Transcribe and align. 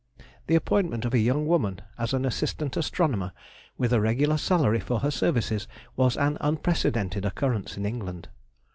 The 0.47 0.55
appointment 0.55 1.05
of 1.05 1.13
a 1.13 1.19
young 1.19 1.45
woman 1.45 1.79
as 1.95 2.11
an 2.11 2.25
assistant 2.25 2.75
astronomer, 2.75 3.33
with 3.77 3.93
a 3.93 4.01
regular 4.01 4.37
salary 4.37 4.79
for 4.79 5.01
her 5.01 5.11
services, 5.11 5.67
was 5.95 6.17
an 6.17 6.39
unprecedented 6.41 7.23
occurrence 7.23 7.77
in 7.77 7.85
England. 7.85 8.27